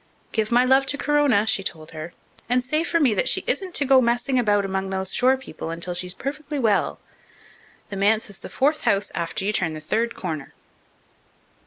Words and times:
"Give 0.31 0.51
my 0.51 0.65
love 0.65 0.87
to 0.87 0.97
Corona," 0.97 1.45
she 1.45 1.61
told 1.61 1.91
her, 1.91 2.11
"and 2.49 2.63
say 2.63 2.83
for 2.83 2.99
me 2.99 3.13
that 3.13 3.29
she 3.29 3.43
isn't 3.45 3.75
to 3.75 3.85
go 3.85 4.01
messing 4.01 4.39
about 4.39 4.65
among 4.65 4.89
those 4.89 5.13
shore 5.13 5.37
people 5.37 5.69
until 5.69 5.93
she's 5.93 6.15
perfectly 6.15 6.57
well. 6.57 6.99
The 7.89 7.97
manse 7.97 8.27
is 8.27 8.39
the 8.39 8.49
fourth 8.49 8.81
house 8.85 9.11
after 9.13 9.45
you 9.45 9.53
turn 9.53 9.73
the 9.73 9.79
third 9.79 10.15
corner." 10.15 10.55